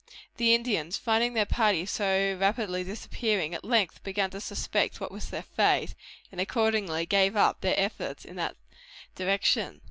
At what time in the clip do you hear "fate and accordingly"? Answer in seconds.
5.43-7.05